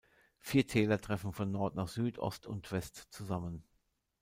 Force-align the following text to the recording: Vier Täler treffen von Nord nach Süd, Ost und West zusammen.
Vier 0.39 0.65
Täler 0.65 0.99
treffen 0.99 1.31
von 1.31 1.51
Nord 1.51 1.75
nach 1.75 1.87
Süd, 1.87 2.17
Ost 2.17 2.47
und 2.47 2.71
West 2.71 3.05
zusammen. 3.11 3.63